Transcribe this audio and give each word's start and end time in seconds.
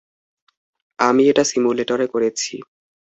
আমি 0.99 1.23
এটা 1.29 1.43
সিমুলেটরে 1.43 2.05
করেছি। 2.07 2.53